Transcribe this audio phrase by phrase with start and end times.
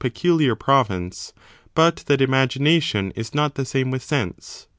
[0.01, 1.31] peculiar province,
[1.75, 4.65] but that imagination is not the same with sense.